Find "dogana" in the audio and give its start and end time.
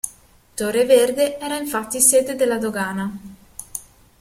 2.57-3.19